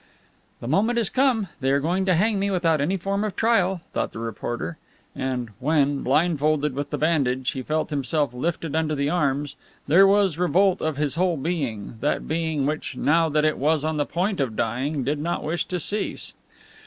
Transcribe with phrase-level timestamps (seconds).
[0.61, 3.81] "The moment has come; they are going to hang me without any form of trial,"
[3.93, 4.79] thought the reporter,
[5.15, 10.39] and when, blinded with the bandage, he felt himself lifted under the arms, there was
[10.39, 14.39] revolt of his whole being, that being which, now that it was on the point
[14.39, 16.33] of dying, did not wish to cease.